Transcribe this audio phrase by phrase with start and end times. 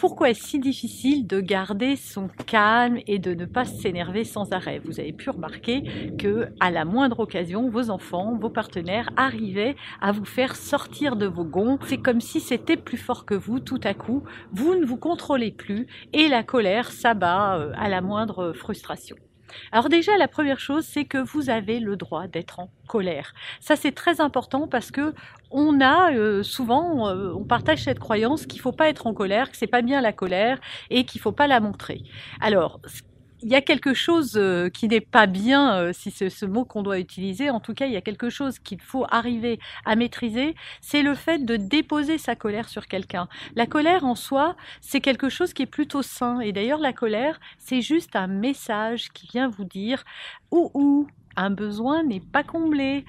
[0.00, 4.80] pourquoi est-ce si difficile de garder son calme et de ne pas s'énerver sans arrêt?
[4.82, 10.12] Vous avez pu remarquer que à la moindre occasion, vos enfants, vos partenaires arrivaient à
[10.12, 11.78] vous faire sortir de vos gonds.
[11.84, 14.22] C'est comme si c'était plus fort que vous tout à coup.
[14.52, 19.16] Vous ne vous contrôlez plus et la colère s'abat euh, à la moindre frustration.
[19.72, 23.32] Alors déjà, la première chose, c'est que vous avez le droit d'être en colère.
[23.60, 25.14] Ça, c'est très important parce que
[25.50, 29.50] on a euh, souvent, euh, on partage cette croyance qu'il faut pas être en colère,
[29.50, 32.02] que c'est pas bien la colère et qu'il faut pas la montrer.
[32.40, 32.80] Alors,
[33.42, 36.64] il y a quelque chose euh, qui n'est pas bien, euh, si c'est ce mot
[36.64, 37.50] qu'on doit utiliser.
[37.50, 40.54] En tout cas, il y a quelque chose qu'il faut arriver à maîtriser.
[40.80, 43.28] C'est le fait de déposer sa colère sur quelqu'un.
[43.56, 46.40] La colère en soi, c'est quelque chose qui est plutôt sain.
[46.40, 50.04] Et d'ailleurs, la colère, c'est juste un message qui vient vous dire
[50.50, 53.04] ou ou un besoin n'est pas comblé,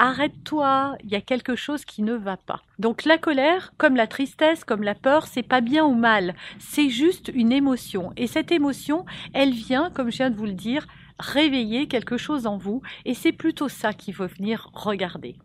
[0.00, 2.62] arrête-toi, il y a quelque chose qui ne va pas.
[2.78, 6.88] Donc la colère, comme la tristesse, comme la peur, c'est pas bien ou mal, c'est
[6.88, 8.14] juste une émotion.
[8.16, 10.86] Et cette émotion, elle vient, comme je viens de vous le dire,
[11.18, 15.36] réveiller quelque chose en vous, et c'est plutôt ça qu'il faut venir regarder.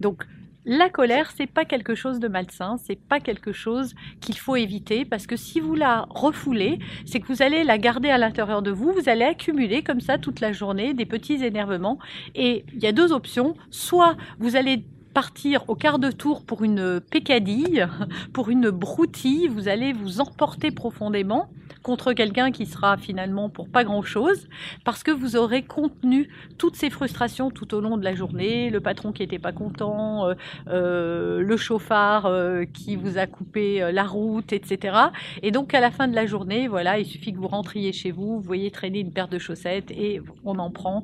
[0.00, 0.24] Donc
[0.64, 5.04] la colère, c'est pas quelque chose de malsain, c'est pas quelque chose qu'il faut éviter
[5.04, 8.70] parce que si vous la refoulez, c'est que vous allez la garder à l'intérieur de
[8.70, 11.98] vous, vous allez accumuler comme ça toute la journée des petits énervements.
[12.34, 16.64] Et il y a deux options, soit vous allez partir au quart de tour pour
[16.64, 17.86] une pécadille,
[18.32, 21.48] pour une broutille, vous allez vous emporter profondément
[21.82, 24.48] contre quelqu'un qui sera finalement pour pas grand-chose,
[24.84, 26.28] parce que vous aurez contenu
[26.58, 30.26] toutes ces frustrations tout au long de la journée, le patron qui n'était pas content,
[30.26, 30.34] euh,
[30.68, 34.96] euh, le chauffard euh, qui vous a coupé la route, etc.
[35.42, 38.10] Et donc à la fin de la journée, voilà, il suffit que vous rentriez chez
[38.10, 41.02] vous, vous voyez traîner une paire de chaussettes et on en prend,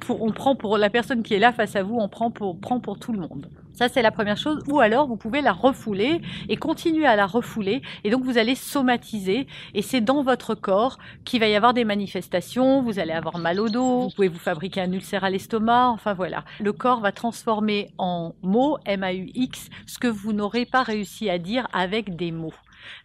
[0.00, 2.58] pour, on prend pour la personne qui est là face à vous, on prend pour,
[2.58, 3.48] prend pour tout monde.
[3.72, 4.62] Ça, c'est la première chose.
[4.68, 7.82] Ou alors, vous pouvez la refouler et continuer à la refouler.
[8.04, 9.46] Et donc, vous allez somatiser.
[9.74, 12.82] Et c'est dans votre corps qu'il va y avoir des manifestations.
[12.82, 14.02] Vous allez avoir mal au dos.
[14.02, 15.90] Vous pouvez vous fabriquer un ulcère à l'estomac.
[15.90, 16.44] Enfin, voilà.
[16.60, 21.66] Le corps va transformer en mots, M-A-U-X, ce que vous n'aurez pas réussi à dire
[21.72, 22.54] avec des mots.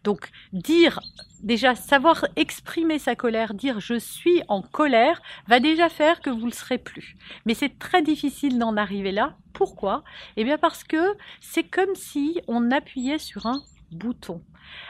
[0.03, 0.99] Donc dire
[1.41, 6.41] déjà savoir exprimer sa colère, dire je suis en colère, va déjà faire que vous
[6.41, 7.15] ne le serez plus.
[7.45, 9.35] Mais c'est très difficile d'en arriver là.
[9.53, 10.03] Pourquoi?
[10.37, 14.41] Eh bien parce que c'est comme si on appuyait sur un bouton.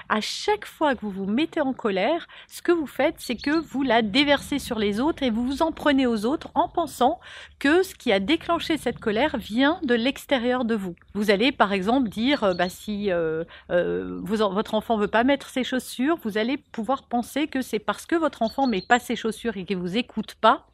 [0.09, 3.59] À chaque fois que vous vous mettez en colère, ce que vous faites, c'est que
[3.59, 7.19] vous la déversez sur les autres et vous vous en prenez aux autres en pensant
[7.59, 10.95] que ce qui a déclenché cette colère vient de l'extérieur de vous.
[11.13, 15.49] Vous allez par exemple dire, euh, bah, si euh, euh, votre enfant veut pas mettre
[15.49, 19.15] ses chaussures, vous allez pouvoir penser que c'est parce que votre enfant met pas ses
[19.15, 20.69] chaussures et qu'il vous écoute pas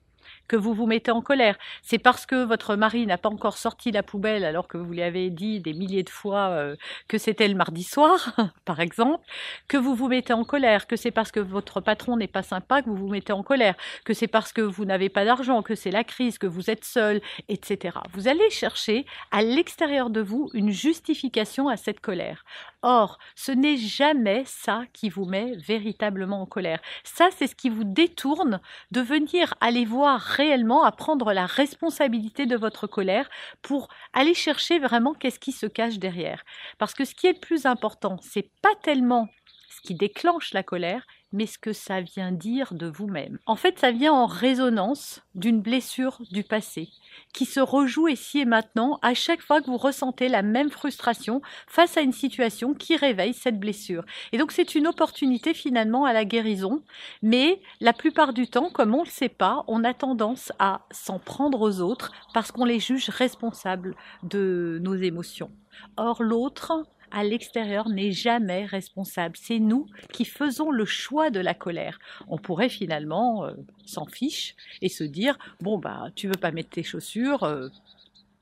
[0.47, 1.57] que vous vous mettez en colère.
[1.81, 5.01] C'est parce que votre mari n'a pas encore sorti la poubelle alors que vous lui
[5.01, 6.75] avez dit des milliers de fois euh,
[7.07, 8.33] que c'était le mardi soir,
[8.65, 9.23] par exemple,
[9.67, 12.81] que vous vous mettez en colère, que c'est parce que votre patron n'est pas sympa
[12.81, 15.75] que vous vous mettez en colère, que c'est parce que vous n'avez pas d'argent, que
[15.75, 17.97] c'est la crise, que vous êtes seul, etc.
[18.13, 22.43] Vous allez chercher à l'extérieur de vous une justification à cette colère.
[22.81, 26.79] Or, ce n'est jamais ça qui vous met véritablement en colère.
[27.03, 28.59] Ça, c'est ce qui vous détourne
[28.91, 33.29] de venir aller voir réellement, à prendre la responsabilité de votre colère
[33.61, 36.43] pour aller chercher vraiment qu'est-ce qui se cache derrière.
[36.77, 39.27] Parce que ce qui est plus important, c'est pas tellement
[39.69, 43.39] ce qui déclenche la colère, mais ce que ça vient dire de vous-même.
[43.45, 46.89] En fait, ça vient en résonance d'une blessure du passé,
[47.33, 51.41] qui se rejoue ici et maintenant à chaque fois que vous ressentez la même frustration
[51.67, 54.05] face à une situation qui réveille cette blessure.
[54.31, 56.83] Et donc c'est une opportunité finalement à la guérison,
[57.21, 60.81] mais la plupart du temps, comme on ne le sait pas, on a tendance à
[60.91, 65.51] s'en prendre aux autres parce qu'on les juge responsables de nos émotions.
[65.97, 69.35] Or l'autre, à l'extérieur n'est jamais responsable.
[69.37, 71.99] C'est nous qui faisons le choix de la colère.
[72.27, 73.53] On pourrait finalement euh,
[73.85, 77.69] s'en fiche et se dire bon bah tu veux pas mettre tes chaussures, euh,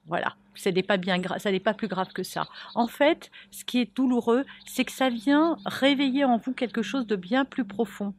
[0.08, 2.48] voilà, ça n'est pas bien ça n'est pas plus grave que ça.
[2.76, 7.08] En fait, ce qui est douloureux, c'est que ça vient réveiller en vous quelque chose
[7.08, 8.14] de bien plus profond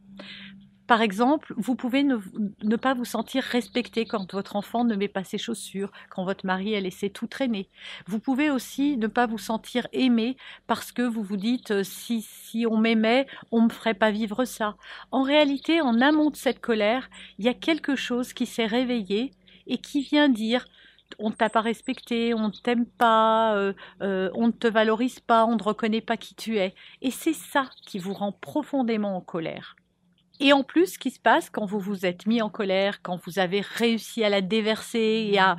[0.87, 5.25] Par exemple, vous pouvez ne, pas vous sentir respecté quand votre enfant ne met pas
[5.25, 7.69] ses chaussures, quand votre mari a laissé tout traîner.
[8.07, 10.37] Vous pouvez aussi ne pas vous sentir aimé
[10.67, 14.11] parce que vous vous dites euh, si, si on m'aimait, on ne me ferait pas
[14.11, 14.77] vivre ça.
[15.11, 17.09] En réalité, en amont de cette colère,
[17.39, 19.31] il y a quelque chose qui s'est réveillé
[19.67, 20.67] et qui vient dire
[21.19, 23.73] on ne t'a pas respecté, on ne t'aime pas, euh,
[24.03, 26.75] euh, on ne te valorise pas, on ne reconnaît pas qui tu es.
[27.03, 29.77] Et c'est ça qui vous rend profondément en colère.
[30.41, 33.19] Et en plus, ce qui se passe quand vous vous êtes mis en colère, quand
[33.25, 35.57] vous avez réussi à la déverser et à,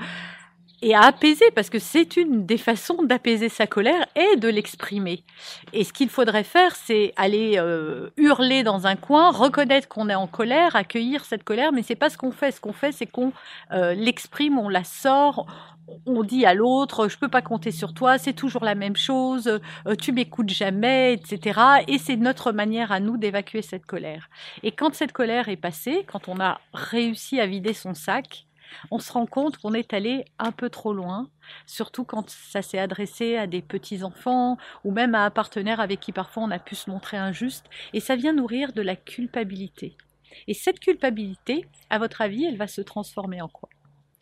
[0.82, 5.24] et à apaiser, parce que c'est une des façons d'apaiser sa colère et de l'exprimer.
[5.72, 10.16] Et ce qu'il faudrait faire, c'est aller euh, hurler dans un coin, reconnaître qu'on est
[10.16, 12.52] en colère, accueillir cette colère, mais c'est pas ce qu'on fait.
[12.52, 13.32] Ce qu'on fait, c'est qu'on
[13.72, 15.48] euh, l'exprime, on la sort,
[16.06, 19.48] on dit à l'autre, je peux pas compter sur toi, c'est toujours la même chose,
[19.88, 21.60] euh, tu m'écoutes jamais, etc.
[21.88, 24.30] Et c'est notre manière à nous d'évacuer cette colère.
[24.64, 28.46] Et quand cette colère est passée, quand on a réussi à vider son sac,
[28.92, 31.30] on se rend compte qu'on est allé un peu trop loin,
[31.66, 36.12] surtout quand ça s'est adressé à des petits-enfants ou même à un partenaire avec qui
[36.12, 39.98] parfois on a pu se montrer injuste, et ça vient nourrir de la culpabilité.
[40.48, 43.70] Et cette culpabilité, à votre avis, elle va se transformer en quoi?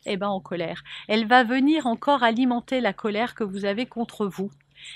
[0.06, 0.82] Eh ben en colère.
[1.08, 4.50] Elle va venir encore alimenter la colère que vous avez contre vous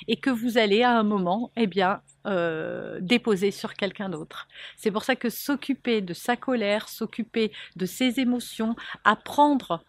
[0.06, 4.48] et que vous allez à un moment, eh bien, euh, déposer sur quelqu'un d'autre.
[4.76, 9.82] C'est pour ça que s'occuper de sa colère, s'occuper de ses émotions, apprendre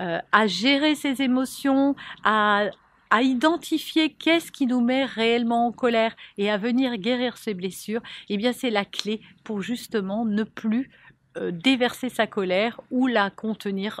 [0.00, 1.94] euh, à gérer ses émotions,
[2.24, 2.64] à,
[3.10, 8.02] à identifier qu'est-ce qui nous met réellement en colère et à venir guérir ses blessures,
[8.28, 10.90] eh bien c'est la clé pour justement ne plus
[11.36, 14.00] euh, déverser sa colère ou la contenir